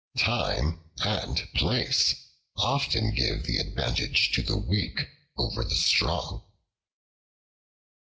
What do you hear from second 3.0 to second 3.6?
give the